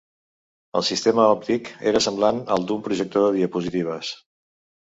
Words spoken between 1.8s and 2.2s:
era